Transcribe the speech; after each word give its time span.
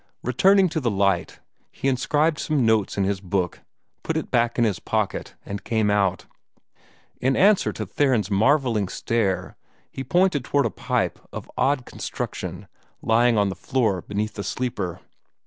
Returning 0.23 0.67
to 0.69 0.79
the 0.79 0.89
light, 0.89 1.41
he 1.69 1.87
inscribed 1.87 2.39
some 2.39 2.65
notes 2.65 2.97
in 2.97 3.03
his 3.03 3.21
book, 3.21 3.59
put 4.01 4.17
it 4.17 4.31
back 4.31 4.57
in 4.57 4.65
his 4.65 4.79
pocket, 4.79 5.35
and 5.45 5.63
came 5.63 5.91
out. 5.91 6.25
In 7.19 7.35
answer 7.35 7.71
to 7.73 7.85
Theron's 7.85 8.31
marvelling 8.31 8.87
stare, 8.87 9.55
he 9.91 10.03
pointed 10.03 10.43
toward 10.43 10.65
a 10.65 10.71
pipe 10.71 11.19
of 11.31 11.51
odd 11.55 11.85
construction 11.85 12.67
lying 13.03 13.37
on 13.37 13.49
the 13.49 13.55
floor 13.55 14.01
beneath 14.01 14.33
the 14.33 14.43
sleeper. 14.43 15.01